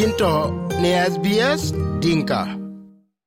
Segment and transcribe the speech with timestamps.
[0.00, 2.56] yinto ne SBS Dinka.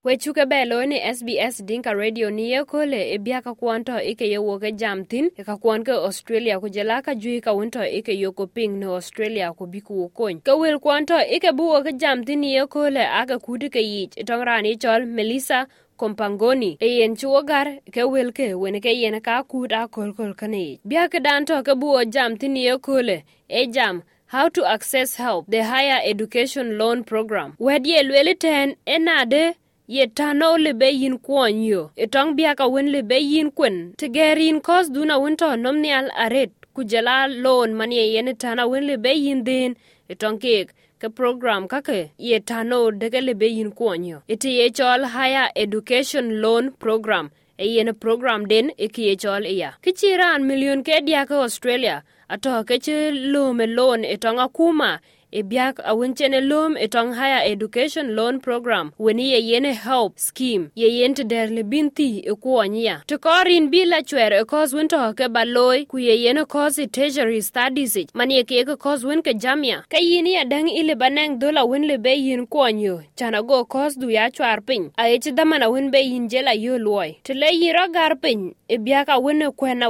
[0.03, 4.71] wechuke belo ni SBS Dinka Radio ni ye kole e biaka kwanto ike ye woke
[4.71, 8.47] jamtin e ka kwan ke Australia ku jela ka jui ka wunto ike yo ko
[8.47, 12.65] ping ne Australia ku biku wokony ka wil kwanto ike bu woke jamtin ni ye
[12.65, 15.67] kole aga kudi ke yich itong rani chol Melissa
[15.97, 16.77] kompangoni.
[16.79, 20.33] E yen chuo gar ke wil ke wen ke yen ka kud a kol kol
[20.33, 24.01] kane biaka dan to ke buo jamtin ni ye kole e jam
[24.33, 25.45] How to access help.
[25.47, 27.53] The higher education loan program.
[27.59, 29.53] Wedi lweli ten enade
[29.87, 31.91] ye tano lebe yin kuon yo.
[31.95, 33.93] Itong biaka wen libe yin kwen.
[33.95, 36.49] Tigerin kos duna winto nomnial aret.
[36.75, 39.75] Kujala loan manie yene tana wen libe yin din.
[40.09, 40.73] Itong kek.
[40.99, 44.23] Ke program kake ye tano dege lebe yin kuon yo.
[44.27, 47.29] Iti ye chol higher education loan program.
[47.59, 49.73] E yen program den iki ye chol iya.
[49.83, 52.01] Kichiran million ke diaka australia
[52.33, 52.95] ato kechi
[53.31, 54.91] lume lon e itong akuma
[55.39, 58.93] e biak awin chene lom e tong higher education loan program.
[58.99, 60.69] Weni ye yene help scheme.
[60.75, 65.25] Ye yen lebin thi le binti e kuonyia to korin bi lachwer ekos wen tohoke
[65.33, 69.33] ba baloi ku ye ekos kos e treasury studies ich man ye ekos wen kos
[69.33, 69.83] ke jamia.
[69.89, 71.39] Ka yin ya dang ile banang
[71.87, 74.91] lebe yin kuonyo chana ago ekos du ya chwar piny.
[74.99, 79.07] A dhaman awen be yin jela yo luoi to le yiro gar pin e biak
[79.09, 79.89] awin e kwena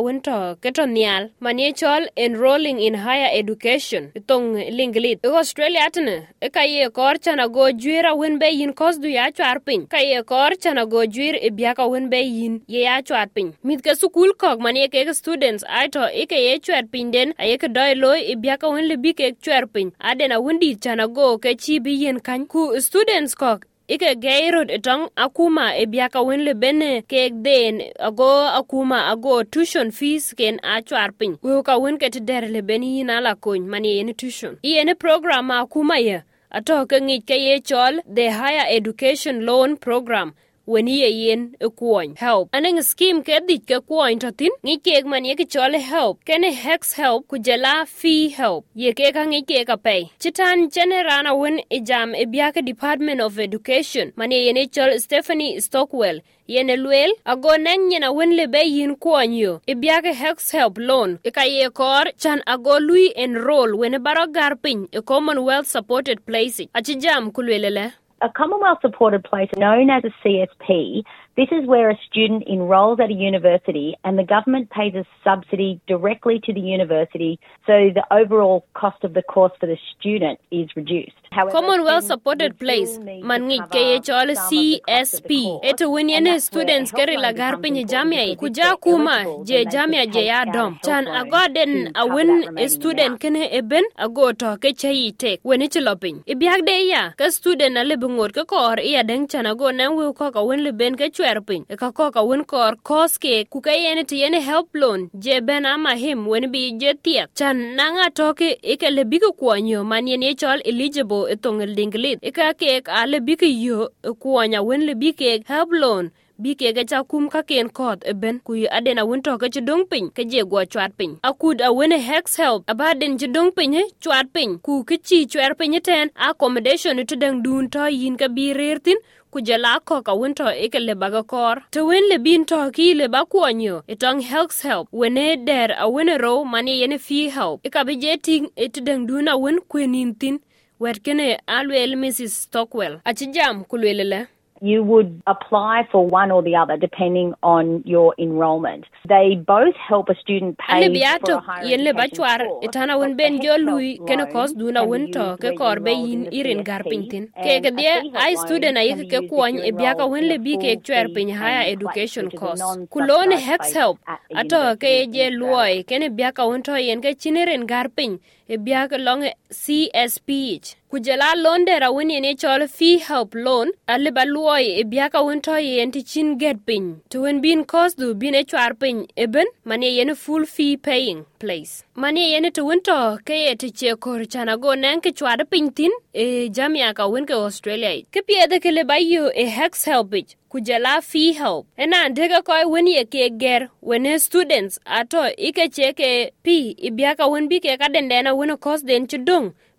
[0.72, 1.30] to nial.
[1.42, 4.12] Man ye chol enrolling in higher education.
[4.28, 9.00] Tong linglit australia tene e ka ye kor chana go jwira wen be yin kos
[9.06, 12.62] du ya chwar pin ka ye kor chana go juir e biaka wen be yin
[12.76, 16.26] ye ya chwar pin mit ke sukul kok man ye ke students ai to e
[16.36, 19.14] ke ye chwar pin den a ye ke doi loy e biaka wen le bi
[19.22, 23.36] ke chwar pin aden a wundi chana go ke chi bi yin kan ku students
[23.46, 29.44] kok ike geirut itong akuma e biaka wen kek bene ke den ago akuma ago
[29.44, 31.38] tuition fees ken a chwar piny.
[31.44, 34.58] Weu ka wen ket der le yin ina la kon mani yeni tuition.
[34.64, 36.24] Iyeni program akuma ye.
[36.52, 40.34] Ato ke ngi ke ye chol the higher education loan program
[40.66, 42.52] wen ye yen e kuony help.
[42.52, 45.46] Aneng skim ke dit ke kuony to thin ngi kek man ye ke
[45.82, 46.24] help.
[46.26, 48.66] Kene hex help ku jela fee help.
[48.74, 52.66] Ye ke ka kek apei ka tan chitan chene rana wen e jam e biake
[52.66, 54.14] department of education.
[54.16, 56.22] Man ye yen e chol stephanie stockwell.
[56.48, 59.62] Yene luel ago neng nyina wen le be yin kuony yo.
[59.68, 61.20] E biake hex help loan.
[61.24, 63.76] E ka ye kor chan ago lui enroll.
[63.78, 69.26] Wen e baro gar piny e commonwealth supported place achi jam kulwelele A Commonwealth supported
[69.26, 71.04] place known as a CSP,
[71.36, 75.82] this is where a student enrolls at a university and the government pays a subsidy
[75.88, 80.68] directly to the university so the overall cost of the course for the student is
[80.76, 81.12] reduced.
[81.32, 84.28] However, Commonwealth supported place still need to man ngi cover ke ye chol some of
[84.28, 88.70] the cost of the CSP where students keri lagar piny pinyi important jamia because kuja
[88.86, 89.18] kuma
[89.50, 90.78] je jamia je ya dom.
[90.86, 91.74] chan agoden
[92.04, 96.36] awin e student kene eben ago to ke chei tek wen chi lopin e
[96.70, 100.32] de ya ka student ale bungot ke kor iya deng chan ago nan wi ko
[100.38, 104.22] ka wen le ke chwer pin e ka ko wen kor koske ku yene ti
[104.22, 105.10] yene help loan.
[105.24, 109.32] Je ben ama him wen bi je thieth chan nanga toke ike ke le bigo
[109.40, 114.60] kuonyo man yene chol eligible e tong dinglit e ka ke lebiki yo e kuonya
[114.68, 116.12] wen le bi ke help loan.
[116.44, 119.60] Bi ke ga cha kum ka ken kot e ben ku aden awen toke to
[119.62, 123.28] ke dong pin ke je go chat pin akud awene wen hex help abaden ci
[123.36, 127.86] dong piny chat pin ku ke chi chwer pin ten accommodation to dang dun to
[128.02, 128.98] yin ka bi rertin
[129.42, 131.64] jala ko ka won to e ke le baga kor.
[131.72, 134.88] To wen le bin to ki le ba kuonyo e tong hex help.
[134.92, 137.62] Wen e der a wen ro mani yene fi help.
[137.64, 140.40] E ka bi je ting e to dang dun a wen kwenin tin
[140.80, 142.34] wet kene alwel Mrs.
[142.44, 143.00] Stockwell.
[143.06, 144.28] Aci jam kulwelele
[144.64, 148.86] you would apply for one or the other depending on your enrolment.
[149.10, 152.18] They both help a student pay ale for a biato higher yen le ba education
[152.18, 154.84] chwar course, itana wen but ben the jo Hex lui Help kene loan kos duna
[154.84, 156.70] can be wen to used ke when kor be enrolled in yin the irin CSP,
[156.70, 159.10] gar pintin and ke ke a dia fee help ai loan student ai can be
[159.14, 160.84] ke used if kuony you're e biaka enrolled wen in le a bi ke full
[160.90, 162.60] chwer fee pin higher paying place, education which is a cost.
[162.66, 165.40] non-subsidised kulone hex place help at a ato ke university in je Australia.
[165.42, 168.20] luoi kene biaka wen to yen ke chiniren gar pin
[168.54, 169.24] e biaka long
[169.62, 174.84] CSPH kujela loan dera wen yen e chol fee help loan ale ba luoi e
[174.94, 176.90] biaka wen to yen ti chin get piny.
[177.10, 181.26] To wen bin cost du bin e chwar pin eben mane yen full fee paying
[181.40, 182.80] place mani yeni ti wun
[183.26, 187.08] ke ye ti che kor chana go nen ki chwad piny tin e jamia ka
[187.08, 188.02] wun ke australia.
[188.12, 191.68] Ki piedhe ke le bayo e hex helpage ku jala fi help.
[191.78, 197.30] Ena ndeke koy wun ye ke ger wene students ato ike che ke pi ibiaka
[197.30, 199.18] wun bi ke ka dendena wun kos den chi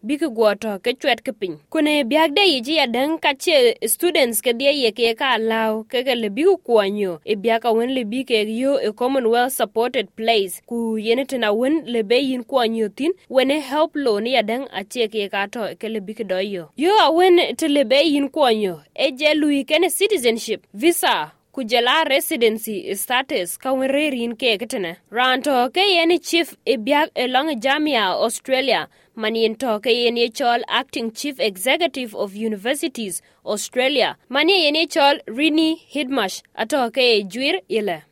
[0.06, 1.56] bi ki guɔ tɔ ke chwet ke piny.
[1.72, 5.82] Kune biak de yic ya dang ka che students ke dia ye ke ka law
[5.90, 8.24] ke ke le bi ku kwonyo e biak awen wen le bi
[8.62, 10.62] yo e commonwealth supported place.
[10.66, 14.84] Ku yene tena wen le be yin kwonyo tin wene help loan ya dang a
[14.84, 17.84] che ke ka to ke le bi ki do yo yo awen wen te le
[17.84, 23.66] be yin kwonyo e je lui kene citizenship visa residency status ke
[25.76, 28.88] yeni chief jamia australia.
[29.16, 34.16] To ke yeni chol acting chief executive of universities australia.
[34.30, 36.42] Yeni chol rini hidmash.
[36.56, 38.02] Ato ke juir ile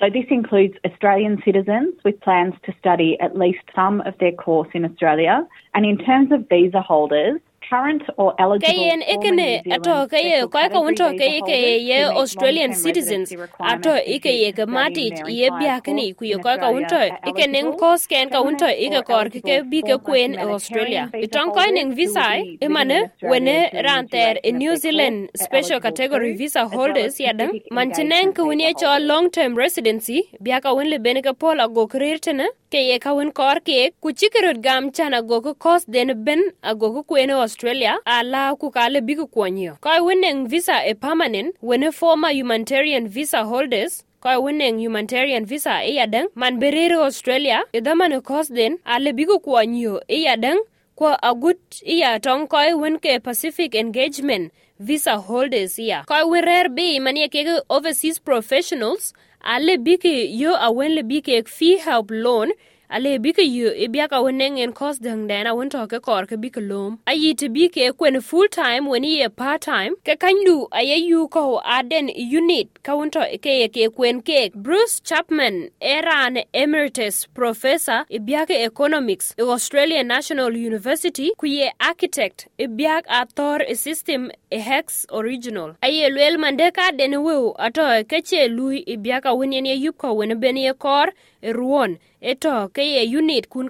[0.00, 4.68] So this includes Australian citizens with plans to study at least some of their course
[4.72, 5.44] in Australia.
[5.74, 11.84] And in terms of visa holders, kayen ikene ato kaye kwa ka wonto kaye kaye
[11.88, 13.34] ye australian citizens.
[13.60, 17.72] Ato ike ye ka mati ye bia kini ku ye kwa ka wonto ike nen
[17.76, 21.08] kos ken ka wonto ike kor ke bi ke kwen australia.
[21.12, 22.26] itong ko ning visa
[22.60, 28.98] imane wene ranter in new zealand special category visa holders yadan mantinen ku woni cho
[29.10, 33.12] long term residency bia ka won le bene ke pola go krirtene ke ye ka
[33.18, 37.30] won kor ke ku chikerot gam chana go ko kos den ben ago ko kwen
[37.30, 37.57] Australia
[38.04, 39.76] ala ku kale bigu kwonyo.
[39.80, 45.94] Koi winning visa e permanent wene former humanitarian visa holders koi weneng humanitarian visa e
[45.94, 50.58] yadang man berere Australia idhamane kos den ale bigu kuonyo e yadang
[50.94, 56.04] kwa agut iya tong koi win ke Pacific engagement visa holders iya.
[56.06, 62.10] Koi rer bi mani kege overseas professionals ale biki yo awen le biki fee help
[62.10, 62.50] loan
[62.90, 66.40] ale bike yu e biaka weneng en kos dang dana wen to ke kor ke
[66.40, 69.94] bike lom ayi te bike kwen full time wen ye part time.
[70.04, 74.40] Ke kandu aye yu ko aden unit ka wen to ke ye ke kwen ke
[74.54, 81.70] Bruce Chapman era an emeritus professor e biaka economics e Australian National University ku ye
[81.80, 85.74] architect e biak athor e system e hex original.
[85.82, 89.98] Aye lwel mande ka den wew ato ke che lui e biaka wen ye yup
[89.98, 91.12] ko wen ben ye kor
[91.42, 93.68] e ruon eto ke ye unit kun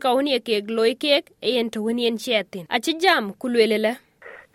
[1.70, 1.80] to
[2.18, 3.96] chetin achi jam kulwelele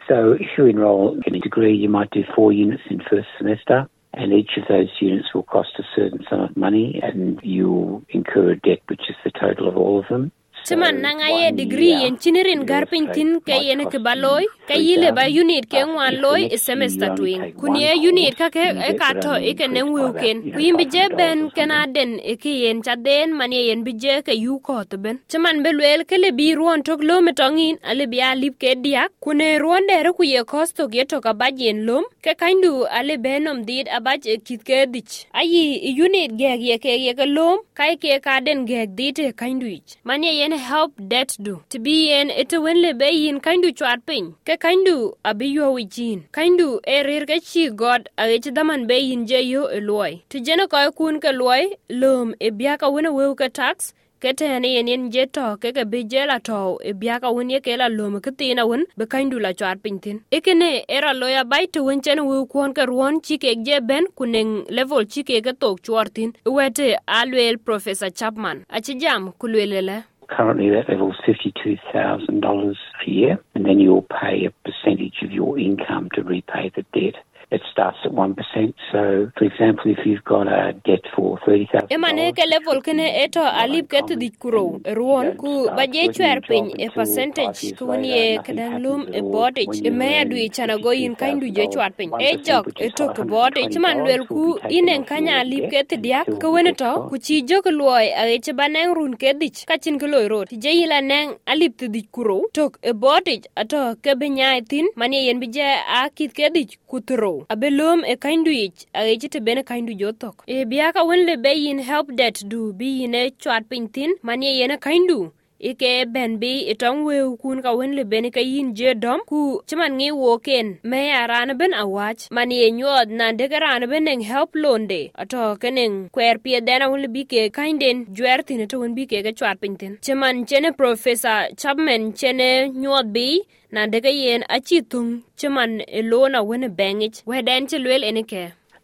[0.07, 3.87] So if you enrol in a degree, you might do four units in first semester,
[4.13, 8.51] and each of those units will cost a certain sum of money, and you'll incur
[8.51, 10.31] a debt, which is the total of all of them.
[10.67, 15.25] Timan nang ye degree yen chinirin garpin tin ke yen ke baloi ke yile ba
[15.27, 17.41] unit ke ngwan loi e semester twin.
[17.59, 21.49] Kunie unit ka ke e ka to e ke nen wuken kuim bi je ben
[21.57, 25.19] kenaden e ke yen chaden manie yen bi je ke yu ko to ben.
[25.27, 29.59] Timan belwel ke le bi ruon tok lo metongin ale bi alip ke dia kune
[29.65, 32.07] ruon dere ku ye kosto ge to ka bajen lom.
[32.23, 35.27] Ke kaindu ale benom dit abaj e kit ke dich.
[35.35, 38.87] Ayi unit ge ye ke ye ke lom kai ke kaden ge
[39.27, 39.99] e kaindu ich.
[40.05, 44.33] Manie yen help det du to yen in it le be yin kaindu chwat piny.
[44.45, 48.95] Ke kaindu abi yo wijin kaindu e rir ke chi god a ge daman be
[48.95, 50.21] yin je yo e luoi.
[50.29, 54.69] Ti jena ko kun ke luoi lom e biaka ka weu ke tax kete ne
[54.75, 56.59] yen yen je to ke ke bi je la to
[56.89, 59.51] e biaka ka won ye ke la lom ke ti na won be kaindu la
[59.59, 60.17] chwar piny tin.
[60.31, 64.05] Ikene era loya bai to won chen wu kon ke ruon chi ke je ben
[64.17, 68.65] kuneng level chi ke tok chwartin wete alwel professor chapman.
[68.69, 68.93] Achi
[69.39, 70.03] kulwelele
[70.35, 72.75] Currently, that level is $52,000
[73.05, 77.23] a year, and then you'll pay a percentage of your income to repay the debt.
[77.55, 78.73] It starts at 1%.
[78.91, 79.01] So,
[79.37, 81.93] for example, if you've got a debt for $30,000...
[81.97, 84.63] Emane ke level kene eto alip ke tu dikuro
[84.99, 89.93] ruon ku baje chwer pin e percentage ku ni e kadang lum e bordage e
[89.99, 93.09] me chanago i chana go yin kain du je chwat pin e jok e to
[93.19, 94.47] ke bordage man lwel ku
[94.79, 98.39] inen kanya alip ke ti diak ku wene to ku chi jok luoi a e
[98.49, 100.49] che baneng run ke kachin ka chin ke loy rot.
[100.49, 105.27] Je yila neng alip thidhic dikuro tok e botich ato ke be nyai tin mani
[105.27, 105.67] yen bi je
[105.99, 110.11] a kit ke dich ku tro abe lom e kaindu yic akeci tebene kaindu jo
[110.11, 114.11] thok e biaka wen le be yin help det du bi yine cuat piny thin
[114.23, 115.31] man ye yene kaindu?
[115.71, 119.41] Ike ben bi itong weu kun ka wen le ben ka yin je dom ku
[119.67, 120.67] chiman ngi wo ken.
[120.91, 125.43] Me aran ben awach mani e nyod na de garan ben eng help londe ato
[125.61, 129.31] keneng kwer pie dena wul bi ke kainden jwer tin to wen bi ke ga
[129.39, 129.93] chwat pin tin.
[130.05, 132.49] Chiman chene professor chapman chene
[132.81, 133.29] nyod bi
[133.73, 138.43] na de yen achi tung chiman e lona wen bengich weden chelwel enike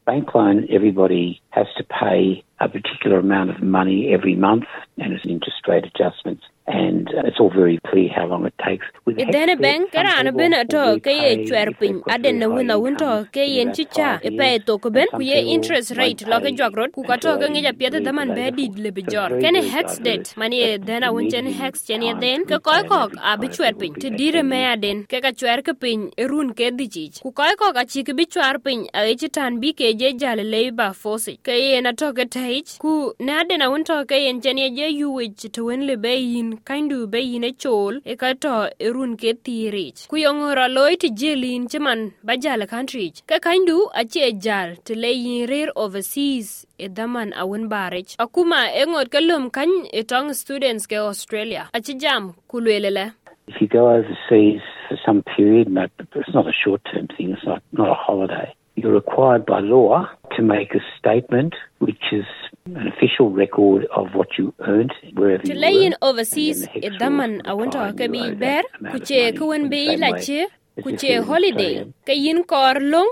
[0.09, 4.63] bank loan, everybody has to pay a particular amount of money every month,
[4.97, 6.43] and it's interest rate adjustments.
[6.69, 8.85] And it's all very clear how long it takes.
[9.05, 12.39] With idene HECS, karan people ben will to ke ye repay chwer if pin aden
[12.39, 15.07] na winto incomes ke in yen cica chicha five e pe years, to ko ben
[15.11, 17.73] and ku ye interest rate loke ke pay jogrot ku ka to until ke ngeja
[17.79, 18.81] they piet leave da man the be labour di force.
[18.85, 21.13] le be So jor very, ken very hex det diverse, mani e but dena you
[21.13, 22.61] wun need chen to hex chen ye to ke
[22.93, 25.21] kok every a bi client chwer that will pin be te dire me aden ke
[25.27, 27.21] ka chwer ke pin e run ke di chich.
[27.23, 29.93] Ku koi kok a chi ke bi chwer pin a e chi tan bi ke
[30.03, 31.37] je jale le ba fosi.
[31.43, 34.69] Ke ye na to ke teich ku ne aden a to ke yen chen ye
[34.81, 38.89] je yu wich to wen le yin kaindu be yin e chol e to e
[38.95, 44.03] run ke tirich ku yongora loy ti jelin chiman ba jale country ke kaindu a
[44.13, 49.19] che jal te le yin rir overseas e daman awun baric akuma e ngot ke
[49.29, 53.05] lom kany e tong students ke australia a chi jam ku lwelele
[53.49, 57.31] If you go overseas for some period, no, it's not a short-term thing.
[57.31, 58.53] It's not not a holiday.
[58.79, 62.27] You're required by law to make a statement, which is
[62.65, 65.81] an official record of what you earned wherever to you le were.
[65.81, 68.05] yin overseas and then the e HECS daman rules a wun to apply and ke
[68.05, 69.81] you bi owe that ber amount ku of che money ku wen in the bi
[69.89, 71.93] same la way che as ku if che you're an holiday Australian.
[72.07, 73.11] ke yin kor lung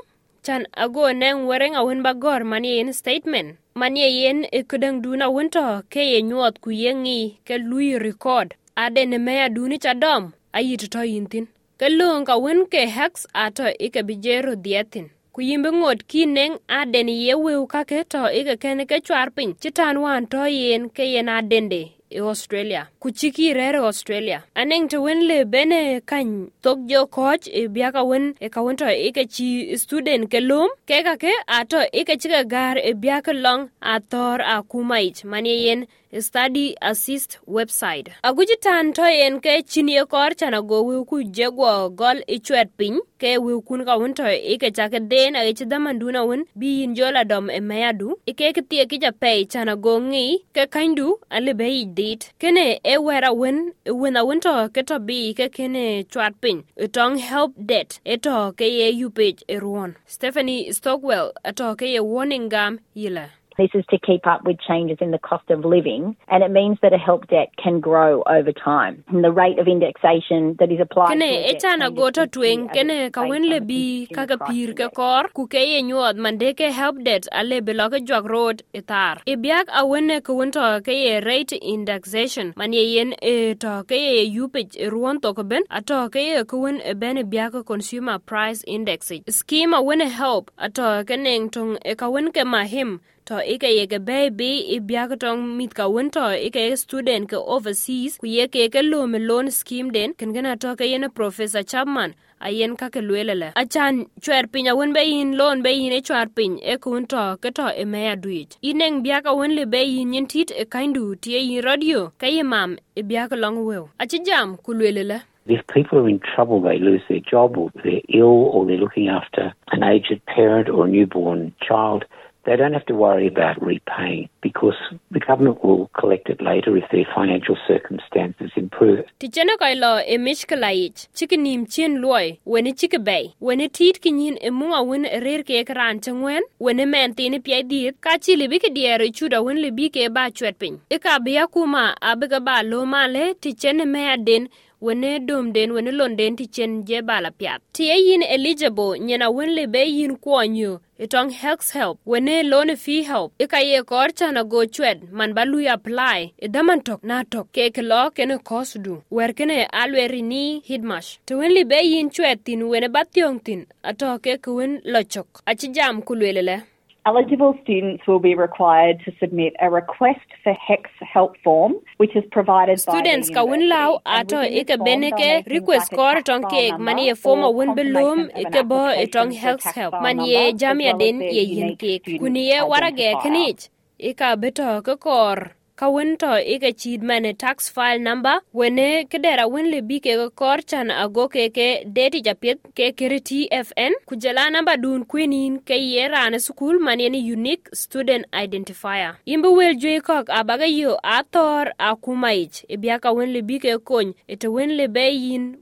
[0.50, 5.02] chan ago neng wereng a wun ba gor mani yin statement mani yin e kudang
[5.04, 8.56] duna wun to ke ye nyuot ku ye ngi ke lui record
[8.86, 11.46] ade ne me aduni cha dom ayi to to yin tin
[11.80, 15.08] ke lung ka wun ke hex ato ike bi jero dietin
[15.38, 19.30] ku yimbi ŋot ki neŋ a den ye weu kake to i kekeni ke chwar
[19.36, 19.52] piny.
[19.62, 21.82] Citan wan to yen ke yen a dende
[22.18, 22.82] i australia.
[23.02, 24.40] Ku ci ki rere australia.
[24.60, 26.32] Aneŋ tewen le bene kany
[26.64, 29.48] thok jo koch i bia kawen i e kawen to i ke ci
[29.84, 33.70] student ke lom kekake a to i ke ci ke gar i bia ke long
[33.94, 35.86] a thor a kumaic man ye yen
[36.22, 38.10] study assist website.
[38.24, 42.38] Aguji tan to yen ke chini e kor chana go wiu ku jego gol i
[42.40, 46.26] chwet piny ke wiu kun ka won to ike chake den a ichi daman duna
[46.28, 50.26] won bi yin jola dom e mayadu ike ke tie ki pe chana go ngi
[50.54, 52.32] ke kaindu ale be dit.
[52.40, 56.34] Kene e wera won e wen a wen to ke to bi ke kene chwat
[56.42, 56.64] piny.
[56.78, 59.96] E tong help det e to ke ye you page e ruon.
[60.06, 64.58] Stephanie Stockwell a to ke ye warning gam yila This is to keep up with
[64.60, 68.22] changes in the cost of living, and it means that a help debt can grow
[68.28, 69.04] over time.
[69.08, 71.98] And the rate of indexation that is applied kene to a e debt chana changes
[72.02, 73.82] go to each tweng year as kene it's ka based wen on le the bi
[74.06, 74.96] Consumer kaka Price pir ke Index.
[75.00, 78.64] kor ku ke ye nyuot mande ke help det ale be lo ke jwak road
[78.74, 82.78] e tar e biak a wen ne ke wen to ke ye rate indexation man
[82.80, 83.36] ye yen e
[83.66, 86.82] to ke ye yupage e ruon to ke ben a to ke ye ke wen
[86.94, 91.24] e ben e biak consumer price index scheme a wen e help a to ke
[91.28, 93.00] neng tong e ka wen ke mahim
[93.30, 97.30] to ike yeke baby e i biak tong mit ka wen to ike yeke student
[97.34, 100.90] ke overseas ku yeke yeke ke lo me loan scheme den ken gana to ke
[100.92, 102.16] yene professor chapman
[102.50, 106.58] ayen kake luelele achan chwer piny awen be yin loan be yin e chwar piny
[106.74, 110.28] e kun to ke to e meya duich ineng biak awen le be yin yin
[110.36, 114.56] tit e kaindu tie yin radio ke ye mam e biak long wew achi jam
[114.68, 115.20] ku luelele
[115.50, 119.08] If people are in trouble, they lose their job or they're ill or they're looking
[119.08, 122.04] after an aged parent or a newborn child,
[122.48, 124.80] they don't have to worry about repaying because
[125.12, 129.04] the government will collect it later if their financial circumstances improve.
[129.20, 133.68] ti chene kai lo e mich kalaich chiki nim chien loy weni chiki bay weni
[133.80, 138.16] tit kinyin e munga wen rer ke kran chengwen weni men tini pi diet ka
[138.28, 140.80] chi libi ke diere chuda wen libi ke ba chwet piny.
[140.96, 144.48] E ka biya kuma abiga ba lo male ti chene me den
[144.82, 147.62] wene dom den wene lon den ti chen je bala piat.
[147.74, 150.80] Ti yin eligible nyena wen le be yin kwonyo.
[151.00, 151.98] Itong hex help.
[152.06, 153.32] Wene lone fee help.
[153.40, 156.32] Ika ye kor chana go chwed man balu apply.
[156.38, 157.48] E daman tok na tok.
[157.54, 162.44] Ke ke lo kene kosdu wer kene alweri ni hidmash to wen be yin chwed
[162.46, 163.66] tin wene batyong tin.
[163.84, 166.64] Ato ke ke wen lochok achi jam kulwelele
[167.08, 172.24] Eligible students will be required to submit a request for HEX help form, which is
[172.32, 175.94] provided students by ka win law ato ike form, bene they'll ke need things request
[176.00, 178.82] kor tong ke mani e form win belum ike bo
[179.16, 179.94] tong a health tax help.
[180.08, 183.70] man ye jamia den ye yin ke kuniye student kuni ye warage knich
[184.12, 185.38] ika beto ke kor
[185.80, 190.14] ka wen to ike chid mane tax file number wene kedera wen le bi ke
[190.42, 191.68] kor chan ago keke ke
[191.98, 197.10] deti japiet ke kere TFN kujala namba dun kwinin ke ye rane sukul man ye
[197.36, 199.14] unique student identifier.
[199.26, 202.66] Imbe wel jwe kok abaga yo athor akumaich.
[202.70, 205.58] Ibiaka wen le bi ke kony ete wen le be yin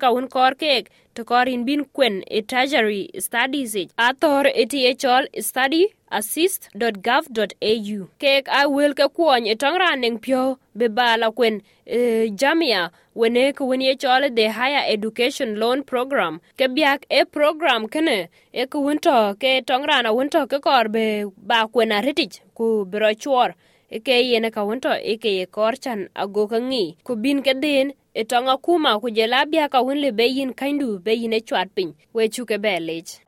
[0.00, 3.90] ka wen kor kek to korin bin kwen e treasury studies ich.
[3.98, 10.88] Athor eti echol study assist.gov.au kek a wel ke kwony e tong raneng pyo be
[10.88, 16.40] bala kwen e, jamia wene ke wen ye chole the higher education loan program.
[16.58, 21.24] Ke biak e program kene e ke wento ke tong rana wento ke kor be
[21.36, 23.54] ba kwen aritich ku biro chwor
[23.90, 26.96] eke yene ka wunto eke ye korchan ago ka ngi.
[27.04, 30.98] Ku bin ke din e tonga kuma ku jela bia ka wun le beyin kaindu
[30.98, 31.94] beyin e chwat piny.
[32.12, 33.20] We chuke be lech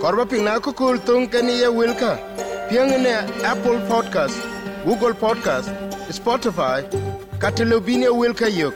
[0.00, 2.12] korba piny na ko kul tung keni ye wilka
[2.68, 3.14] pieng ne
[3.52, 4.38] apple podcast
[4.84, 5.68] google podcast
[6.18, 6.78] spotify
[7.42, 8.74] katelobinia wilka yok